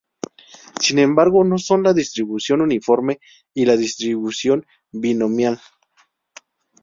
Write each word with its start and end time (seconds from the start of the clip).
Sin 0.79 0.97
embargo, 0.97 1.43
no 1.43 1.51
lo 1.57 1.57
son 1.59 1.83
la 1.83 1.93
distribución 1.93 2.61
uniforme 2.61 3.19
y 3.53 3.65
la 3.65 3.77
distribución 3.77 4.65
binomial. 4.91 5.61